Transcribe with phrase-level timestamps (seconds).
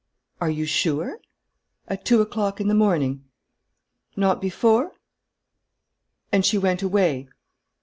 [0.41, 1.19] Are you sure?...
[1.87, 3.23] At two o'clock in the morning?...
[4.15, 4.93] Not before?...
[6.31, 7.27] And she went away?...